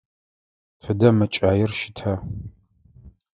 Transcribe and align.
Тыдэ 0.81 1.09
мэкӏаир 1.17 1.71
щыта? 1.79 2.13